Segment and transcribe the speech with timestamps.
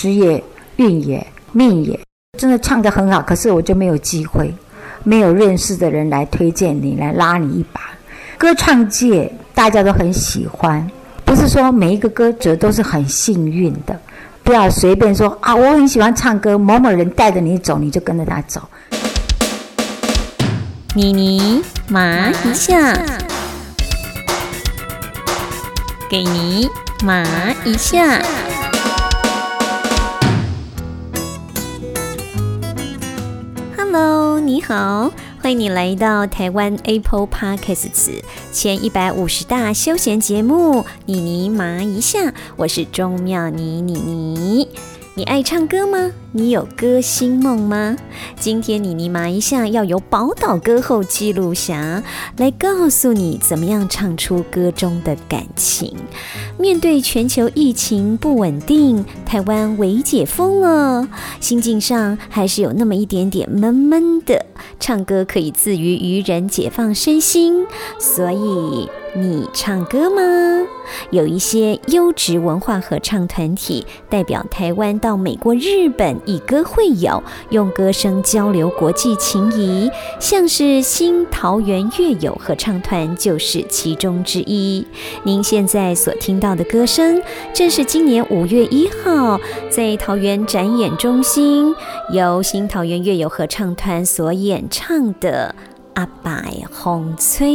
[0.00, 0.42] 时也、
[0.76, 2.00] 运也、命也，
[2.38, 3.20] 真的唱得很好。
[3.20, 4.50] 可是我就没有机会，
[5.04, 7.82] 没有认识的人来推荐你，来拉你一把。
[8.38, 10.90] 歌唱界大家都很喜欢，
[11.22, 13.94] 不是说每一个歌者都是很幸运的。
[14.42, 18.62] 不要随便说啊，我很喜欢唱歌，某某人带着你走，你就跟着他走。
[20.94, 22.98] 妮妮麻一下，
[26.08, 26.70] 给你
[27.04, 27.22] 麻
[27.66, 28.18] 一下。
[33.92, 35.12] Hello，你好。
[35.42, 38.22] 欢迎你来到台湾 Apple Podcasts
[38.52, 44.68] 前一百五十大休闲节目，妮妮麻一下，我是钟妙妮妮妮。
[45.14, 46.12] 你爱唱歌吗？
[46.32, 47.96] 你有歌星梦吗？
[48.38, 52.04] 今天你尼玛一下要由宝岛歌后记录侠
[52.36, 55.92] 来告诉你怎么样唱出歌中的感情。
[56.56, 61.08] 面对全球疫情不稳定，台湾微解封了，
[61.40, 64.46] 心境上还是有那么一点点闷闷的。
[64.78, 67.66] 唱歌可以自娱于人，解放身心，
[67.98, 68.88] 所以。
[69.12, 70.22] 你唱歌吗？
[71.10, 84.86] 有一些优质文化合唱团体代表台湾到美国、日本以歌会友，用歌声交流国际情谊，像是新桃园乐友合唱团就是其中之一。
[85.22, 87.22] 您现在所听到的歌声，
[87.54, 89.40] 正是今年五月一号
[89.70, 91.74] 在桃园展演中心
[92.12, 95.54] 由新桃园乐友合唱团所演唱的
[95.94, 97.48] 《阿白红吹》。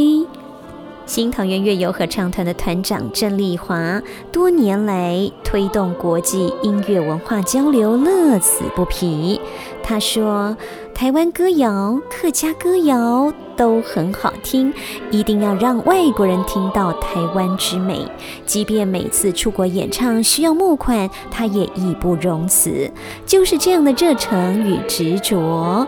[1.06, 9.40] 新桃园乐友合唱团的团长郑丽华，多年来推动国际音乐文化交流，乐此不疲。
[9.84, 10.56] 他说
[10.92, 14.74] ：“台湾歌谣、客家歌谣都很好听，
[15.12, 18.04] 一定要让外国人听到台湾之美。
[18.44, 22.90] 即便每次出国演唱需要募款，他也义不容辞。
[23.24, 25.86] 就是这样的热诚与执着。”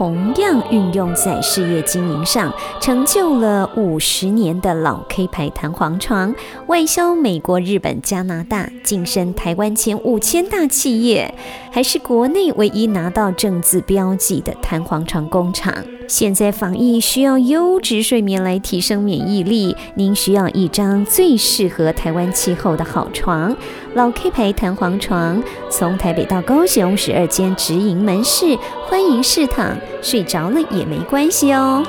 [0.00, 6.34] 同样运用在事业经营上，成就了五十年的老 K 牌弹簧床，
[6.68, 11.34] 外销美国、日本、加拿大，晋升台湾前五千大企业，
[11.72, 15.72] 还是国内唯一拿到正字标记的弹簧床工厂。
[16.08, 23.56] 现在防疫需要优质睡眠来提升免疫力，您需要一张最适合台湾气候的好床。
[23.94, 31.84] 老 K 牌弹簧床，从台北到高雄十二间直营门市，欢迎试躺，睡着了也没关系哦。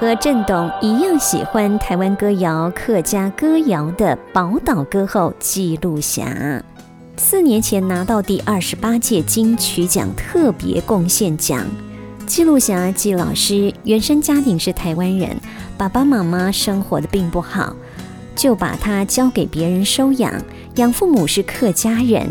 [0.00, 6.62] 和郑董一样喜欢台湾歌谣、客家歌谣的宝岛歌后纪录霞，
[7.18, 11.66] 四年前拿到第二十八届金曲奖特别贡献奖。
[12.26, 15.34] 记录侠季老师原生家庭是台湾人，
[15.78, 17.74] 爸爸妈妈生活的并不好，
[18.34, 20.30] 就把他交给别人收养。
[20.74, 22.28] 养父母是客家人，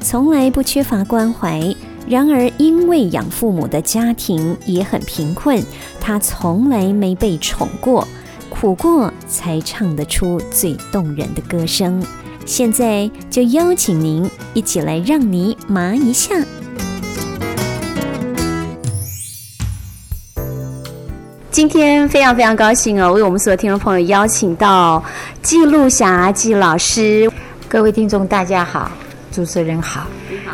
[0.00, 1.74] 从来不缺乏关怀。
[2.08, 5.62] 然而因为养父母的家庭也很贫困，
[6.00, 8.06] 他从来没被宠过，
[8.48, 12.02] 苦过才唱得出最动人的歌声。
[12.48, 16.34] 现在就邀请您一起来，让你麻一下。
[21.50, 25.04] 今天非常非常高兴哦，为我们所有听众朋友邀请到
[25.42, 27.30] 季露霞季老师。
[27.68, 28.90] 各位听众大家好，
[29.30, 30.06] 主持人好。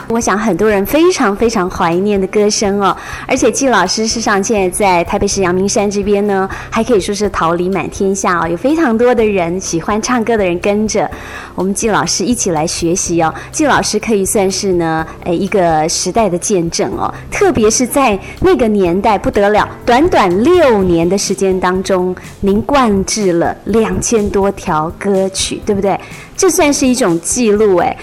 [0.09, 2.97] 我想很多人非常非常怀念的歌声哦，
[3.27, 11.11] 而且季老师事实上现在在台北市阳明山这边呢，还可以说是桃李满天下哦，有非常多的人喜欢唱歌的人跟着
[11.55, 13.33] 我们季老师一起来学习哦。
[13.51, 25.99] 季老师可以算是呢，诶一个时代的见证哦，特别是在那个年代不得了，短短六年的时间当中，您灌制了两千多条歌曲，对不对？
[26.37, 27.97] 这算是一种记录诶。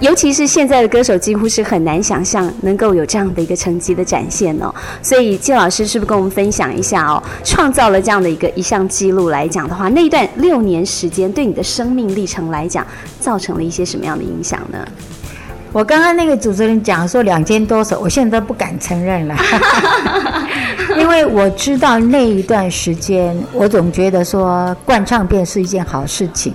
[0.00, 4.74] 尤其是现在的歌手，几乎是很难想象能够有这样的一个成绩的展现哦。
[5.02, 7.22] 所以季老师是不是跟我们分享一下哦？
[7.44, 12.86] 创造了这样的一个一项记录来讲的话，那一段六年时间对你的生命历程来讲，
[13.20, 14.78] 造成了一些什么样的影响呢？
[15.72, 19.36] 我刚刚那个主持人讲说两千多首，我现在都不敢承认了，
[20.98, 26.52] 因为我知道那一段时间，我总觉得说灌唱片是一件好事情。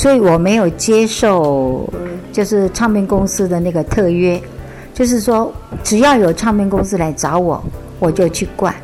[0.00, 1.86] 所以我没有接受，
[2.32, 4.40] 就是唱片公司的那个特约，
[4.94, 5.52] 就是说
[5.84, 7.62] 只要有唱片公司来找我，
[7.98, 8.74] 我就去灌。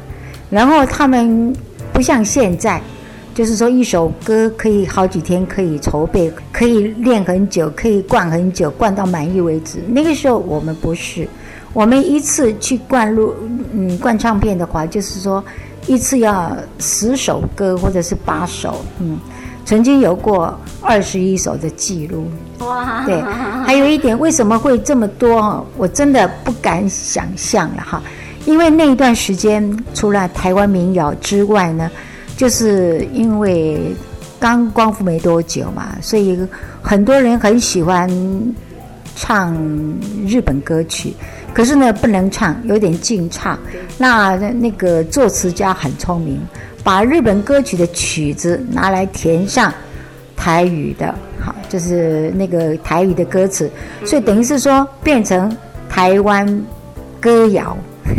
[0.50, 1.56] 然后他们
[1.90, 2.82] 不像现在，
[3.34, 9.78] 就是说一首歌可以好几天可以筹备，可以练很久，可以灌很久，灌到满意为止。
[9.88, 11.26] 那个时候我们不是，
[11.72, 13.34] 我们一次去灌录，
[13.72, 15.42] 嗯，灌唱片的话，就是说
[15.86, 19.18] 一次要十首歌或者是八首，嗯。
[19.66, 22.30] 曾经有过二十一首的记录。
[22.60, 23.04] 哇！
[23.04, 23.20] 对，
[23.66, 25.66] 还有一点，为什么会这么多？
[25.76, 28.00] 我真的不敢想象了哈。
[28.46, 31.90] 因为那一段时间，除了台湾民谣之外呢，
[32.36, 33.92] 就是因为
[34.38, 36.38] 刚光复没多久嘛，所以
[36.80, 38.08] 很多人很喜欢
[39.16, 39.52] 唱
[40.26, 41.12] 日本歌曲。
[41.52, 43.58] 可是呢，不能唱，有点禁唱。
[43.98, 46.40] 那那个作词家很聪明，
[46.86, 49.74] 把日本歌曲的曲子拿来填上
[50.36, 53.68] 台语的，好，就是那个台语的歌词，
[54.04, 55.50] 所以等于是说变成
[55.88, 56.46] 台湾
[57.20, 57.76] 歌谣，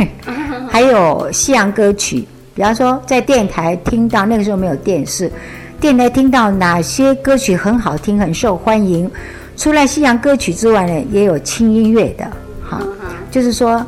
[0.68, 2.28] 还有西洋歌曲。
[2.54, 5.32] 比方说，在电台听到那个时候没有电视，
[5.80, 9.10] 电台听到哪些歌曲很好听、很受欢迎？
[9.56, 12.30] 除了西洋歌曲之外呢，也有轻音乐的，
[12.62, 12.82] 好。
[13.30, 13.82] 就是说，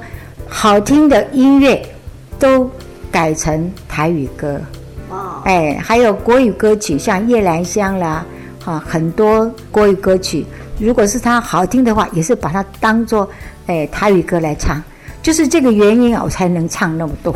[0.49, 1.83] 好听的音乐
[2.39, 2.71] 都
[3.11, 4.61] 改成台语歌，
[5.11, 8.25] 哦，哎，还有国语歌曲，像夜来香啦，
[8.65, 10.47] 哈，很多国语歌曲，
[10.79, 13.29] 如果是它好听的话，也是把它当做
[13.67, 14.83] 哎台语歌来唱，
[15.23, 17.35] 就是这个原因啊，我才能唱那么多。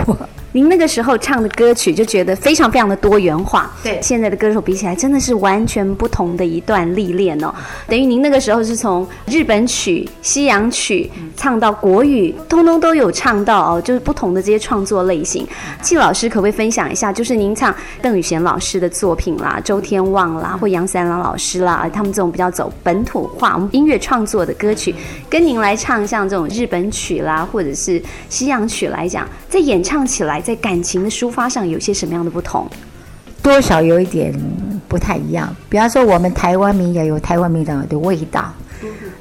[0.55, 7.53] 您那个时候唱的歌曲就觉得非常非常的多元化，对，现在的歌手比起来真的是完全不同的一段历练哦。
[7.89, 15.45] 等于您那个时候是从日本曲、西洋曲唱到国语，通通都有唱到哦，就是不同的这些创作类型。
[15.83, 24.95] 季老师可不可以分享一下，就是您唱邓雨贤老师的作品啦、周天旺啦或杨三郎老师啦，他们这种比较走本土化我们音乐创作的歌曲，
[25.29, 30.44] 跟您来唱像这种日本曲啦或者是西洋曲来讲，在演唱起来。
[30.45, 32.69] 在感情的抒发上有些什么样的不同？
[33.43, 34.33] 多少有一点
[34.89, 35.55] 不太一样。
[35.69, 38.53] 比方说，我们台湾民谣有台湾民谣的味道，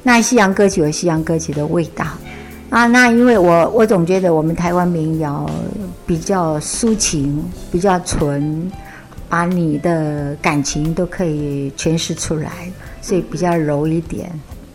[0.02, 2.04] 那西洋歌曲有西洋歌曲的味道
[2.70, 2.86] 啊。
[2.86, 5.50] 那因为我我总觉得我们台湾民谣
[6.06, 7.42] 比较抒情，
[7.72, 8.70] 比较纯，
[9.28, 12.50] 把你的感情都可以诠释出来，
[13.00, 14.30] 所以比较柔一点。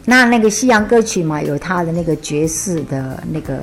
[0.05, 3.59] 那那个西洋歌曲嘛，有它的那个爵士的那个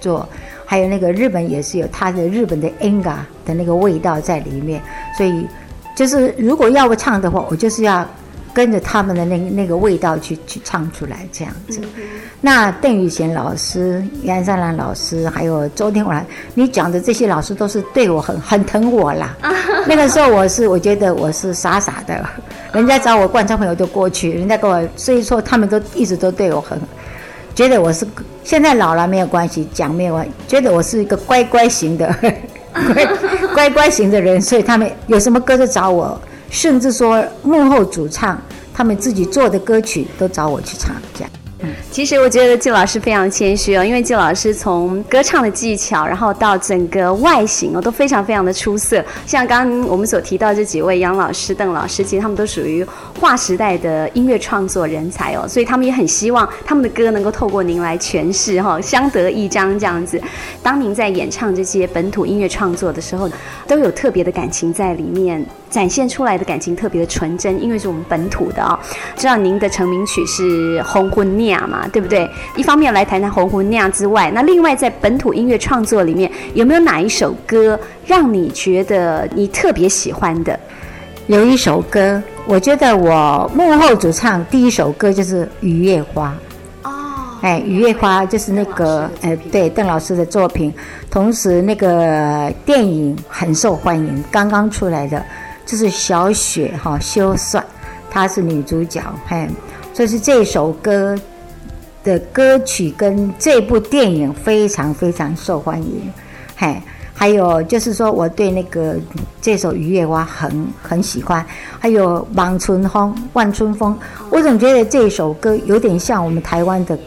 [0.00, 0.28] 做。
[0.72, 4.80] 还有那个日本也是有它的日本的 anga 的那个味道在里面，
[5.18, 5.46] 所以
[5.94, 8.08] 就是如果要我唱的话，我就是要
[8.54, 11.78] 跟着他们的那那个味道去去唱出来这样子。
[12.40, 16.24] 那邓雨贤老师、杨三郎老师，还有周天华，
[16.54, 19.36] 你讲的这些老师都是对我很很疼我啦。
[19.86, 22.24] 那个时候我是我觉得我是傻傻的，
[22.72, 26.80] 人家找我灌唱朋友就过去，人家跟我，所以说他们都一直都对我很。
[27.54, 28.06] 觉得我是
[28.42, 30.32] 现在老了没有关系，讲没有关系。
[30.48, 32.14] 觉得我是一个乖乖型的，
[32.72, 33.06] 乖
[33.54, 36.20] 乖乖型的人，所以他们有什么歌都找我，
[36.50, 38.40] 甚至说幕后主唱，
[38.74, 41.30] 他们自己做的歌曲都找我去唱，这样。
[41.90, 49.04] 其实我觉得季老师非常谦虚哦，因为季老师从歌唱的技巧，然后到整个外形哦，都非常非常的出色。
[49.26, 52.84] 像刚刚我们所提到这几位杨老师、邓老师，其实他们都属于
[53.20, 60.20] 划时代的音乐创作人才哦，所以他们也很希望他们的歌能够透过您来诠释哈，相得益彰这样子。
[60.62, 63.28] 当您在演唱这些本土音乐创作的时候，
[63.66, 65.44] 都有特别的感情在里面。
[65.72, 68.78] 展现出来的感情特别的纯真，因为是我们本土的哦。
[69.16, 72.28] 知道您的成名曲是《红婚酿》嘛，对不对？
[72.56, 80.58] 一方面来谈谈《红婚酿》之外，那另外在本土音乐创作里面，有没有哪一首歌让你觉得你特别喜欢的？
[81.26, 86.34] 有一首歌，我觉得我幕后主唱第一首歌就是《雨夜花》
[86.88, 86.90] 哦。
[87.42, 90.72] 哎，《雨夜花》就是那个哎，对邓老师的作品，
[91.10, 95.22] 同时那个电影很受欢迎，刚刚出来的。
[95.64, 97.64] 就是小雪哈修算，
[98.10, 99.48] 她是女主角，嘿，
[99.94, 101.16] 所以是这首歌
[102.02, 106.12] 的歌曲跟这部电影非常非常受欢迎，
[106.56, 106.80] 嘿，
[107.14, 108.96] 还有就是说我对那个
[109.40, 111.44] 这首《雨夜花》很很喜欢，
[111.78, 113.94] 还有《望春风》《望春风》，
[114.30, 116.98] 我总觉得这首歌有点像我们台湾的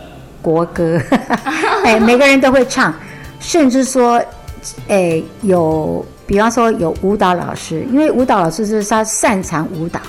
[0.42, 1.00] 国歌，
[1.84, 2.94] 哎，每个人都会唱，
[3.40, 4.22] 甚至说，
[4.88, 6.06] 哎，有。
[6.28, 10.00] 比方说有舞蹈老师，因为舞蹈老师是他擅长舞蹈，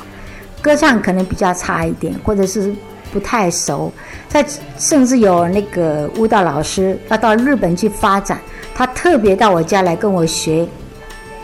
[0.63, 2.75] 歌唱可能比较差一点，或者是
[3.17, 3.91] 不太熟。
[4.29, 4.45] 在
[4.79, 8.39] 甚至有那个舞蹈老师要到日本去发展，
[8.75, 10.67] 他特别到我家来跟我学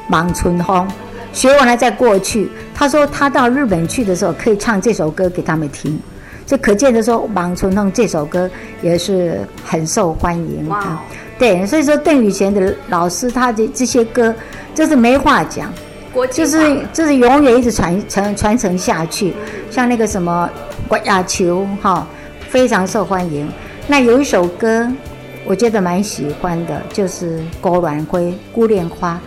[0.12, 0.86] 《盲春风》，
[1.32, 2.50] 学完了再过去。
[2.74, 5.98] 他说他到日本去的时候可以唱这首歌给他们听，
[6.44, 8.50] 就可见的说《盲春风》这首歌
[8.82, 11.02] 也是很受欢迎啊。
[11.38, 14.34] 对，所以说邓雨贤的老师他的这些歌。
[14.74, 15.70] 就是没话讲，
[16.30, 19.34] 就是就是永远一直传承传承下去，
[19.70, 20.48] 像那个什么
[20.92, 22.06] 《关雅球》哈，
[22.50, 23.50] 非常受欢迎。
[23.86, 24.86] 那有一首歌，
[25.46, 29.18] 我觉得蛮喜欢的，就是《郭鸾辉孤恋花》，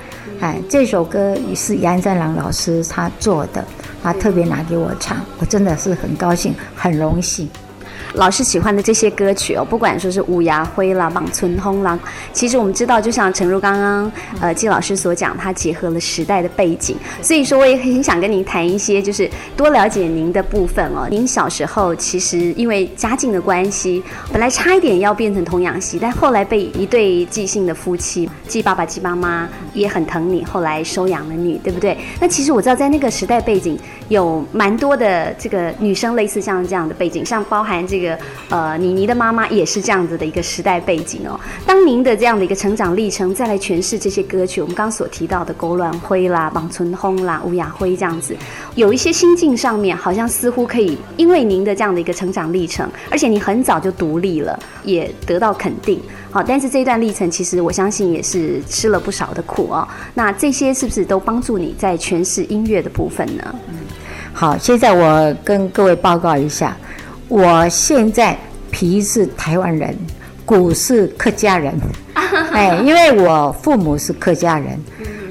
[0.44, 3.66] 哎，这首歌也是杨三郎老师他做的，
[4.04, 7.50] 他特别拿给我唱，我真的是很高兴，很荣幸。
[8.14, 11.98] 老师喜欢的这些歌曲哦，不管说是《乌鸦灰》啦、《望春风》啦，
[12.32, 21.08] 其实我们知道，就像陈如刚刚呃季老师所讲，他结合了时代的背景，所以说我也很想跟您谈一些，就是多了解您的部分哦。
[21.10, 31.98] 您小时候其实因为家境的关系，本来差一点要变成童养媳，但后来被一对寄姓的夫妻，季爸爸、季妈妈也很疼你，后来收养了你，对不对？
[32.20, 33.78] 那其实我知道，在那个时代背景，
[34.10, 38.00] 有蛮多的这个女生类似像这样的背景，像包含这这。
[38.00, 38.18] 个
[38.50, 41.40] 呃，妮妮的妈妈也是这样子的一个时代背景哦。
[41.66, 48.36] 当您的这样的一个成长历程，再来诠释这些歌曲，我们刚刚所提到的《狗卵灰》啦、《望春风》啦、《乌鸦灰》这样子，
[48.76, 56.00] 有一些心境上面，好像似乎可以因为您的这样的一个成长历程，而且你很早就独立了，也得到肯定。
[56.30, 59.88] 好，但是这段历程，其实我相信也是吃了不少的苦哦。
[60.14, 63.56] 那这些是不是都帮助你在诠释音乐的部分呢？
[63.70, 63.76] 嗯，
[64.34, 66.78] 好，现在我跟各位报告一下。
[67.28, 68.38] 我现在
[68.72, 69.98] 皮是台湾人，
[70.46, 71.74] 骨是客家人，
[72.52, 74.80] 哎，因为我父母是客家人，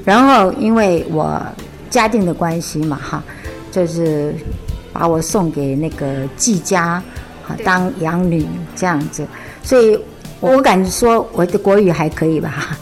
[0.05, 1.41] 然后因为我
[1.89, 3.23] 家境的关系嘛，哈，
[3.71, 4.35] 就是
[4.93, 7.03] 把我送给那个季家，
[7.47, 9.27] 啊，当养女这样子，
[9.63, 9.99] 所以
[10.41, 12.77] 我敢说我的国语还可以吧。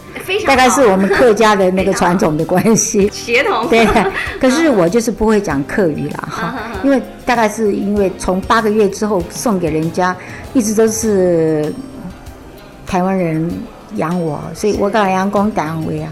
[0.45, 3.67] 大概是我们客家的那个传统的关系，协同。
[3.67, 3.85] 对。
[4.39, 10.15] 可是我就是不会讲客语了哈， 因为大概是因为从八个月之后送给人家，
[10.53, 11.73] 一直都是
[12.85, 13.51] 台湾人
[13.95, 16.11] 养我，所以我讲阳光单位啊，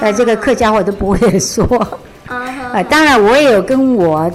[0.00, 1.64] 在这个客家话都不会说。
[2.28, 4.30] 啊，当然我也有跟我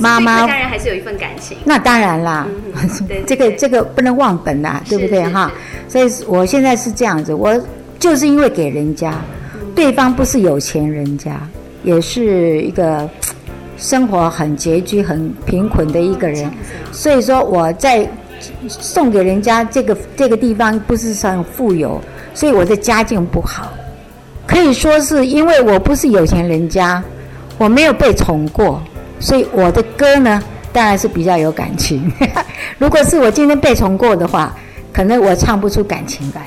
[0.00, 1.56] 妈妈，还是有一份感情。
[1.64, 2.46] 那当然啦，
[3.26, 5.52] 这个这个不能忘本呐，对不对哈？
[5.88, 7.58] 所以我现在是这样子，我。
[7.98, 9.14] 就是因为给人家，
[9.74, 11.40] 对方不是有钱人家，
[11.82, 13.08] 也是一个
[13.76, 16.50] 生活很拮据、很贫困的一个人，
[16.92, 18.08] 所以说我在
[18.68, 22.00] 送给人家这个这个地方不是很富有，
[22.34, 23.72] 所以我的家境不好，
[24.46, 27.02] 可以说是因为我不是有钱人家，
[27.58, 28.82] 我没有被宠过，
[29.20, 30.42] 所以我的歌呢
[30.72, 32.12] 当然是比较有感情。
[32.78, 34.54] 如果是我今天被宠过的话，
[34.92, 36.46] 可能我唱不出感情来。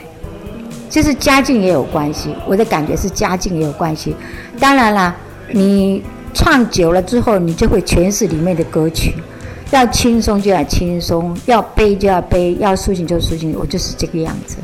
[0.90, 4.16] 就是家境也有关系，我的感觉是家境也有关系。
[4.60, 5.16] 当然啦，
[5.52, 6.02] 你
[6.34, 9.14] 唱久了之后，你就会诠释里面的歌曲。
[9.72, 13.56] 要轻松就要轻松，要背就要背，要抒情就抒情。
[13.60, 14.58] 我就是这个样子。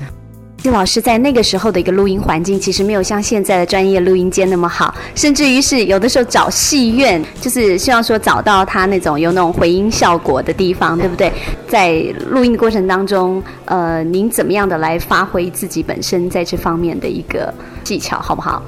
[0.58, 11.32] 季老师在那个时候的一个录音环境，其实没有像现在的专业录音间那么好，甚至于是有的时候找戏院，就是希望说找到他那种有那种回音效果的地方，对不对？
[11.68, 17.54] 在录音过程当中，呃，您怎么样的来发挥自己本身在这方面的一个
[17.84, 18.60] 技巧，好不好？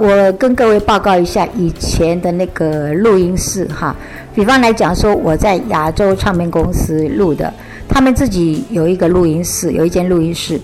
[0.00, 3.94] 我跟各位报告一下以前的那个录音室哈，
[4.34, 7.52] 比方来讲说我在亚洲唱片公司录的，
[7.86, 10.58] 他们自己有一个录音室，有一间录音室。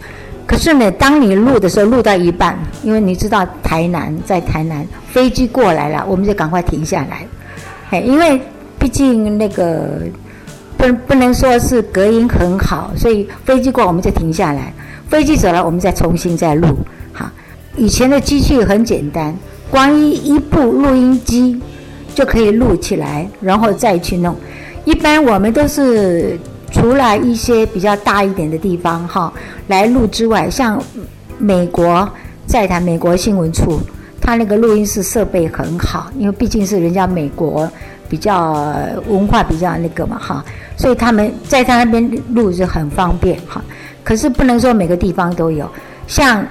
[0.47, 7.27] 可是呢，当你录的时候，录到一半，因为你知道台南在台南，飞机过来了，我们就赶快停下来，
[7.91, 8.41] 哎，因为
[8.79, 10.01] 毕竟那个
[10.79, 14.73] 不不能说是隔音很好，所以飞机过我们就停下来，
[15.11, 16.69] 飞机走了我们再重新再录。
[17.13, 17.31] 哈，
[17.77, 19.37] 以前的机器很简单，
[19.71, 21.61] 光一一部录音机
[22.15, 24.35] 就可以录起来，然后再去弄。
[24.85, 26.39] 一般我们都是。
[26.73, 29.33] 除了一些比较大一点的地方哈
[29.69, 30.83] 来录之外，像
[31.39, 32.07] 美国
[32.45, 33.81] 在谈美国新闻处，
[34.21, 37.71] 他那个录音室设备很好，因为毕竟是人家美国
[38.11, 38.53] 比较
[39.09, 40.45] 文化比较那个嘛哈，
[40.77, 43.65] 所以他们在他那边录是很方便哈。
[44.05, 45.71] 可是不能说每个地方都有，
[46.07, 46.45] 像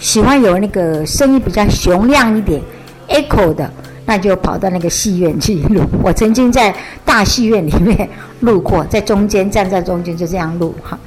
[0.00, 2.60] 喜欢有那个声音比较雄亮一点
[3.08, 3.70] ，echo 的。
[4.10, 5.82] 那就跑到那个戏院去录。
[6.02, 6.74] 我曾经在
[7.04, 8.08] 大戏院里面
[8.40, 10.98] 录过，在中间站在中间就这样录哈。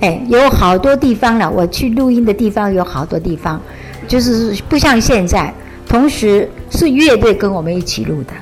[0.00, 3.60] 哎，有好多地方了，我去录音的地方有好多地方，
[4.08, 5.52] 就是不像现在，
[5.86, 8.32] 同时是乐队跟我们一起录的。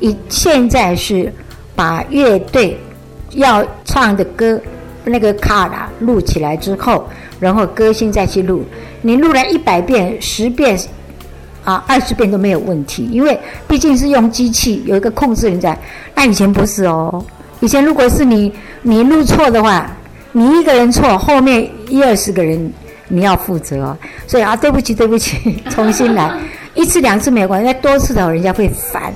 [0.00, 1.30] 以现在是
[1.74, 2.80] 把乐队
[3.32, 4.58] 要唱的歌
[5.06, 7.08] 那个卡啦录起来之后，
[7.40, 8.62] 然后歌星再去录。
[9.02, 10.78] 你录了一百遍、十遍。
[11.64, 13.36] 啊，二十遍都没有问题，因为
[13.66, 15.76] 毕竟是用机器，有一个控制人在。
[16.14, 17.24] 那以前不是哦，
[17.58, 19.90] 以前如果是你你录错的话，
[20.30, 22.72] 你一个人错，后面一二十个人
[23.08, 23.98] 你要负责。
[24.28, 26.32] 所以啊，对不起，对不起，重新来，
[26.76, 29.12] 一次两次没有关系，多次的话人家会烦。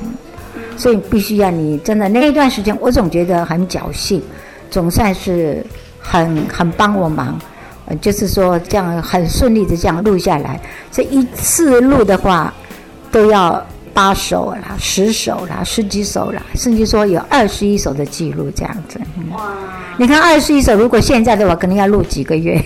[0.76, 4.20] 所以必须要你真的那一段时间，我总觉得很侥幸，
[4.68, 5.64] 总算是
[6.00, 7.38] 很很帮我忙。
[8.00, 10.60] 就是说，这样很顺利的这样录下来。
[10.92, 12.54] 这一次录的话，
[13.10, 13.60] 都要
[13.92, 19.00] 八首啦、十首啦、十几首啦，甚至说有二十一首的记录这样子。
[19.32, 19.52] 哇！
[19.96, 22.64] 你看二十一首，如果现在的话，可能要录几个月。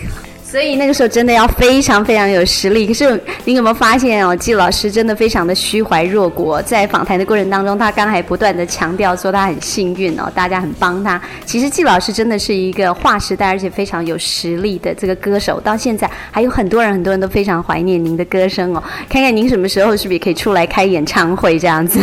[0.55, 2.87] 所以那个时候真的要非常非常有实力。
[2.87, 6.57] 可是你有没有发现哦，季老师真的非常的虚怀若谷。
[6.61, 11.21] 在访谈的过程当中，他刚才不断的强调说他很幸运哦，大家很帮他。
[11.43, 15.59] 其实季老师真的是一个划时代而且非常有实力的这个歌手。
[15.59, 18.81] 到现在还有很多人很多人都非常怀念您的歌声哦。
[19.09, 21.99] 看看您什么时候是不是也可以出来开演唱会这样子？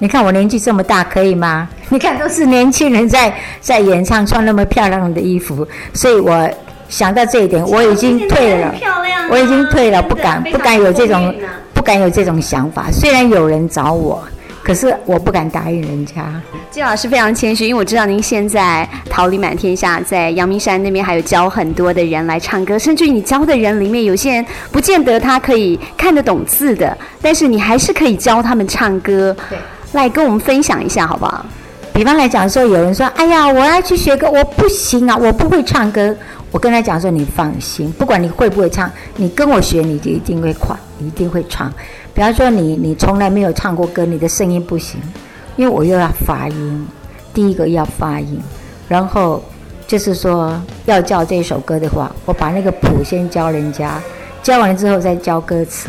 [0.00, 1.66] 你看我年纪这么大，可以吗？
[1.88, 6.46] 你看都是年轻人在在演唱，穿那么漂亮的衣服，所以我。
[6.90, 8.74] 想到这一点，我已经退了，
[9.30, 11.32] 我已经退了，不敢不敢有这种
[11.72, 12.86] 不敢有这种想法。
[12.92, 14.22] 虽然有人找我，
[14.62, 16.14] 可是我不敢答应人家。
[16.70, 29.34] 季老师非常谦虚，因为我知道您现在桃李满天下，在阳明山那边还有教很多的人来唱歌，甚至于你教的人里面有些人不见得他可以看得懂字的，但是你还是可以教他们唱歌。
[29.48, 29.56] 对，
[29.92, 31.46] 来跟我们分享一下好不好？
[31.92, 36.14] 比方来讲说，有人说：“哎呀，我要去学歌，我不行啊，我不会唱歌。”
[36.52, 41.72] 我跟他讲说：“你放心，不管你会不会唱，你跟我学，你就一定会快，一定会唱。
[42.12, 45.00] 比方说，你你从来没有唱过歌，你的声音不行，
[45.56, 46.88] 因为我又要发音，
[47.32, 48.40] 第一个要发音，
[48.88, 49.42] 然后
[49.86, 54.00] 就是说要教这首歌的话，我把那个谱先教人家，
[54.42, 55.88] 教完了之后再教歌词。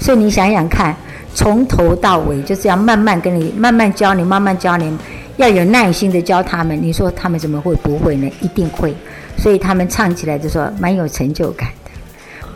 [0.00, 0.96] 所以你想想看，
[1.34, 4.90] 从头到尾就是要慢慢跟你慢慢教你，慢慢教你，
[5.38, 6.78] 要有耐心的教他们。
[6.80, 8.30] 你说他们怎么会不会呢？
[8.42, 8.94] 一定会。”
[9.38, 11.90] 所以他们唱起来就说蛮有成就感的。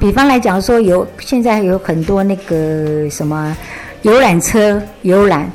[0.00, 3.56] 比方来讲说，有现在有很多那个什么
[4.02, 5.48] 游览车游览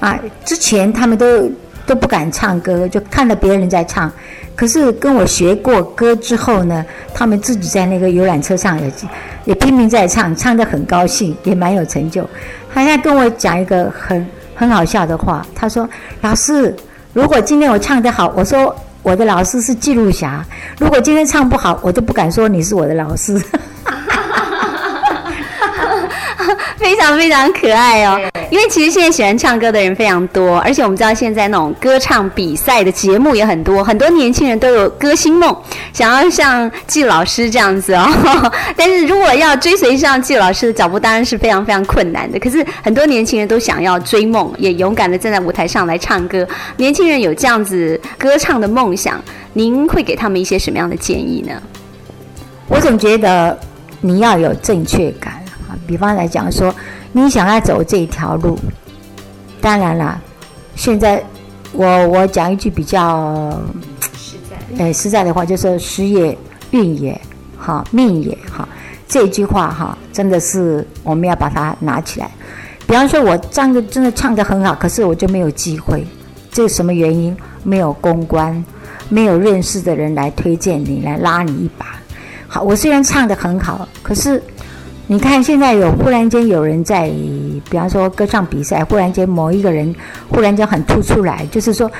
[0.00, 1.50] 啊，之前他们都
[1.84, 4.10] 都不敢唱歌，就看到别人在唱。
[4.56, 8.90] 可是跟我学过歌之后呢，他们自己在那个游览车上也
[9.44, 12.26] 也拼命在唱，唱得很高兴，也蛮有成就。
[12.72, 15.88] 他在跟我讲一个很很好笑的话，他说
[16.22, 16.74] ：“老师，
[17.12, 20.46] 如果今天我唱得好，我说。”我的老师是记录侠，
[20.78, 23.36] 如果今天唱不好，我都不敢说你是我的老师。
[26.82, 35.56] 非常非常可爱哦，因为其实现在喜欢唱歌的人非常多，而且我们知道现在那种歌唱比赛的节目也很多，很多年轻人都有歌星梦，
[35.92, 38.06] 想要像季老师这样子哦。
[38.76, 42.38] 但是如果要追随上季老师的脚步，当然是非常非常困难的。
[42.40, 46.46] 可是很多年轻人都想要追梦，也勇敢的站在舞台上来唱歌。
[46.78, 51.54] 年轻人有这样子歌唱的梦想，您会给他们一些什么样的建议呢？
[52.66, 53.56] 我总觉得
[54.00, 55.41] 你要有正确感。
[55.86, 56.74] 比方来讲说，
[57.12, 58.58] 你想要走这一条路，
[59.60, 60.20] 当然了，
[60.74, 61.22] 现在
[61.72, 63.50] 我我讲一句比较
[64.16, 66.36] 实在，呃，实在的话，就是时也
[66.70, 67.20] 运也
[67.56, 68.68] 好，命也好，
[69.06, 72.30] 这句话哈，真的是我们要把它拿起来。
[72.86, 76.06] 比方说，我唱的真的唱得很好，可是我就没有机会，
[76.50, 77.36] 这是什么原因？
[77.62, 78.64] 没有公关，
[79.08, 81.86] 没有认识的人来推荐你，来拉你一把。
[82.48, 84.42] 好，我虽然唱的很好，可是。
[85.12, 87.10] 你看，现在有忽然间有人在，
[87.68, 89.94] 比方说歌唱比赛，忽然间某一个人
[90.30, 91.92] 忽然间很突出来，就是说，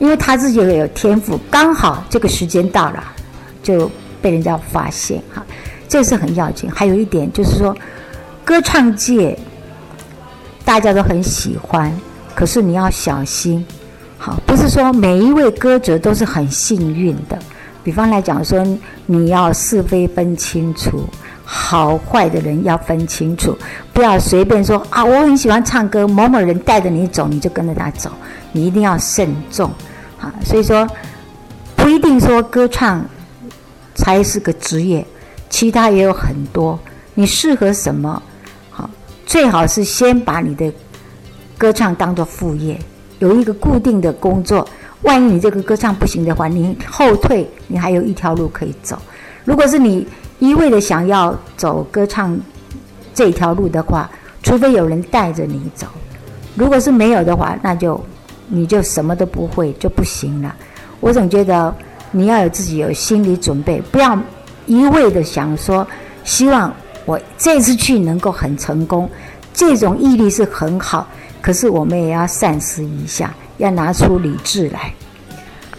[0.00, 3.04] 因为他自己也有天赋，刚好这个时间到了，
[3.62, 3.88] 就
[4.20, 5.46] 被人家发现哈，
[5.88, 6.68] 这是很要紧。
[6.68, 7.72] 还有一点就是说，
[8.44, 9.38] 歌唱界
[10.64, 11.96] 大家都很喜欢，
[12.34, 13.64] 可是你要小心，
[14.18, 17.38] 好，不是说每一位歌者都是很幸运的。
[17.84, 18.66] 比方来讲说，
[19.06, 21.04] 你要是非分清楚。
[21.50, 23.56] 好坏的人要分清楚，
[23.94, 25.02] 不要随便说啊！
[25.02, 28.10] 我很喜欢唱歌，某某人带着你走，你就跟着他走，
[28.52, 29.70] 你一定要慎重。
[30.18, 30.86] 好，所以说
[31.74, 33.02] 不一定说歌唱
[33.94, 35.06] 才是个职业，
[35.48, 36.78] 其他也有很多。
[37.14, 38.22] 你适合什么？
[38.68, 38.90] 好，
[39.24, 40.70] 最好是先把你的
[41.56, 42.78] 歌唱当做副业，
[43.20, 44.68] 有一个固定的工作。
[45.00, 48.98] 万一你这个歌唱不行的话，你后退，你还有一条路可以走。
[49.46, 50.06] 如果是你。
[50.38, 52.38] 一味的想要走歌唱
[53.12, 54.08] 这条路的话，
[54.42, 55.86] 除非有人带着你走，
[56.54, 58.00] 如果是没有的话，那就
[58.46, 60.54] 你就什么都不会就不行了。
[61.00, 61.74] 我总觉得
[62.12, 64.18] 你要有自己有心理准备，不要
[64.66, 65.86] 一味的想说
[66.24, 66.72] 希望
[67.04, 69.10] 我这次去能够很成功，
[69.52, 71.06] 这种毅力是很好，
[71.40, 74.92] 可是我们也要善思一下，要拿出理智来。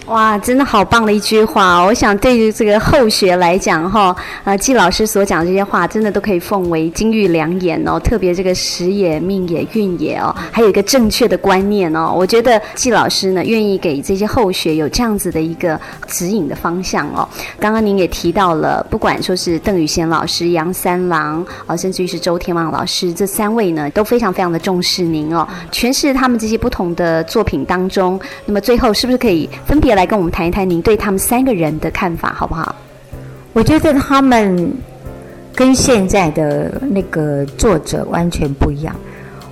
[0.10, 1.86] 哇，真的好棒的一句话！
[1.86, 8.00] 我想对于这个后学来讲，哈，呃，季老师所讲这些话，真的都可以奉为金玉良言哦。
[8.00, 12.12] 特别这个时也、命也、运也哦，还有一个正确的观念哦。
[12.12, 17.30] 我觉得季老师呢，愿意给这些后学有这样子的一个指引的方向哦。
[17.60, 28.20] 刚刚您也提到了，不管说是邓宇贤老师、杨三郎啊，甚至于是周天旺老师，这三位呢，都非常非常的重视您哦，诠释他们这些不同的作品当中。
[28.48, 30.08] 那么最后是不是可以分别来来？
[30.08, 32.74] 跟我们谈一谈您对他们三个人的看法，好不好？
[33.52, 34.72] 我觉得他们
[35.54, 38.96] 跟现在的那个作者完全不一样。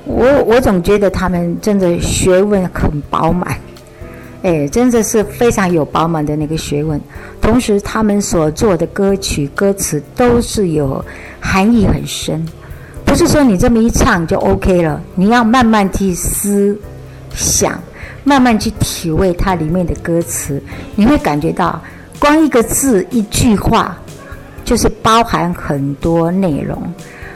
[0.05, 3.57] 我我总觉得他们真的学问很饱满，
[4.41, 6.99] 哎，真的是非常有饱满的那个学问。
[7.41, 11.03] 同时，他们所做的歌曲歌词都是有
[11.41, 12.45] 含义很深，
[13.03, 16.79] 不是说你这么一唱就 OK 了，你要慢慢去思
[17.35, 17.77] 想。
[18.27, 20.61] 慢慢去体味它里面的歌词，
[20.95, 21.81] 你会感觉到，
[22.19, 23.97] 光一个字一句话，
[24.65, 26.77] 就是包含很多内容。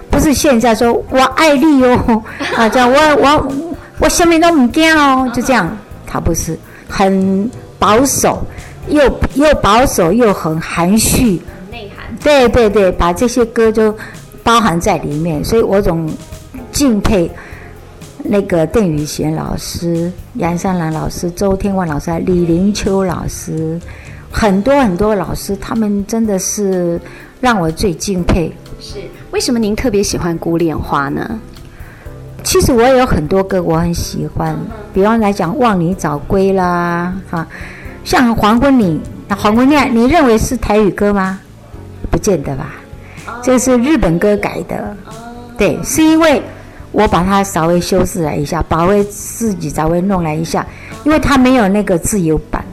[0.10, 2.22] 不是现在说“我爱你哦”，
[2.58, 3.54] 啊，这样我我
[4.00, 7.50] 我什么都唔惊哦，就这样，他不是很
[7.80, 8.46] 保守，
[8.90, 9.02] 又
[9.36, 12.06] 又保守又很含蓄，内涵。
[12.22, 13.96] 对对对，把这些歌都
[14.44, 16.12] 包含在里面，所以我总
[16.74, 17.32] 敬佩。
[18.24, 23.80] 那个邓宇贤老师、杨三郎老师、周天旺老师、李林秋老师，
[24.32, 27.00] 很多很多老师，他们真的是
[27.40, 28.52] 让我最敬佩。
[28.80, 29.00] 是
[29.32, 31.40] 为什么您特别喜欢《孤恋花》呢？
[32.44, 34.58] 其实我也有很多歌我很喜欢，
[34.94, 37.46] 比方来讲《望你早归》啦，哈，
[38.04, 38.96] 像《黄昏里》
[39.28, 41.40] 那《黄昏恋》，你认为是台语歌吗？
[42.10, 42.76] 不见得吧，
[43.44, 44.96] 这是日本歌改的。
[45.58, 46.42] 对，是因为。
[47.02, 50.66] 我把它稍微修饰了一下，把我自己稍微弄了一下，
[51.04, 52.64] 因为它没有那个自由版，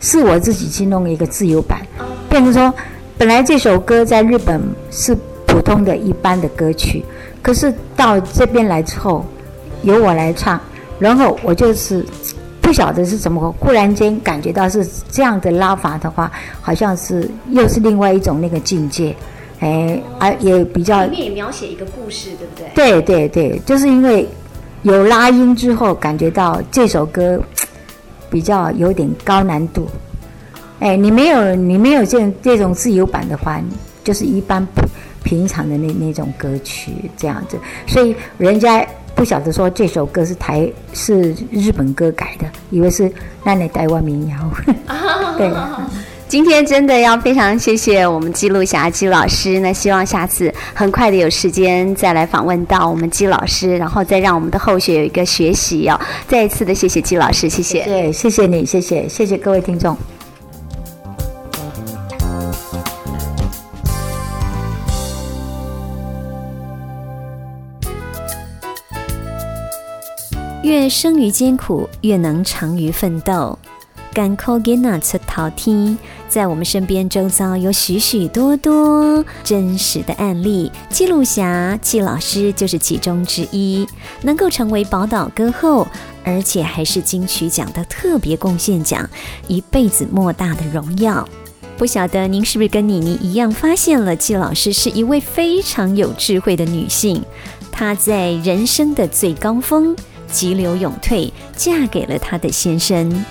[0.00, 1.80] 是我自己去弄一个自由版，
[2.28, 2.74] 变成说，
[3.16, 7.04] 本来这首歌在日本是普通的一般的歌曲，
[7.40, 9.24] 可是到这边来之后，
[9.82, 10.58] 由我来唱，
[10.98, 12.04] 然后我就是
[12.60, 16.30] 不晓得是怎么，忽然间感觉到是这样的拉法的话，
[16.60, 19.14] 好像是又是另外一种那个境界。
[19.60, 23.00] 哎，啊，也比较里面也描写一个故事，对不对？
[23.02, 24.26] 对对对，就是因为
[24.82, 27.38] 有拉音之后，感觉到这首歌
[28.30, 29.86] 比较有点高难度。
[30.78, 33.60] 哎，你没有你没有这这种自由版的话，
[34.02, 34.66] 就是一般
[35.22, 38.82] 平常的那那种歌曲这样子，所以人家
[39.14, 43.12] 不晓得说这首歌是台是日本歌改的，以为是
[43.44, 44.36] 那那台湾民谣。
[45.36, 45.52] 对。
[46.30, 56.00] 今天真的要非常谢谢我们记录侠姬老师，那希望下次很快的有时间再来访问到我们姬老师，然后再让我们的后学有一个学习哦。
[56.28, 57.84] 再一次的谢谢姬老师，谢谢。
[57.84, 59.96] 对，谢谢你，谢谢，谢谢各位听众。
[70.62, 73.58] 越生于艰苦，越能长于奋斗。
[74.12, 75.96] 甘苦艰难出头天，
[76.30, 83.84] 在我们身边周遭有许许多多真实的案例，记录侠季老师就是其中之一。
[84.22, 85.88] 能够成为宝岛歌后，
[86.22, 89.10] 而且还是金曲奖的特别贡献奖，
[89.48, 91.28] 一辈子莫大的荣耀。
[91.76, 97.20] 不晓得您是不是跟妮妮一样，发现了季老师是一位非常有智慧的女性。
[97.72, 99.96] 她在人生的最高峰
[100.30, 103.24] 急流勇退，嫁给了她的先生。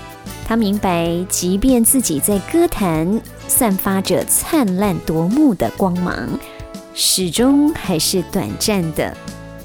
[0.50, 6.28] 他明白，即便自己在歌坛散发着灿烂夺目的光芒，
[6.96, 9.16] 始终还是短暂的。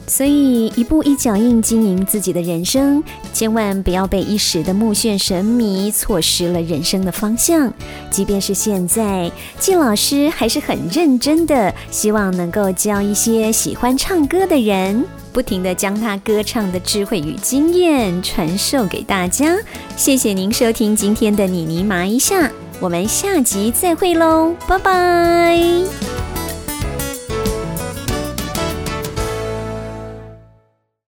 [0.06, 7.72] 所以，一步一脚印经营自己的人生，千万不要被一时的目眩神迷错失了人生的方向。
[8.10, 15.04] 即便是现在，季老师还是很认真的，希望能够教一些喜欢唱歌的人。
[15.32, 19.56] 不停的将他歌唱的智慧与经验传授给大家。
[19.96, 26.33] 谢谢您收听今天的你尼麻一下，我们下集再会喽，拜拜。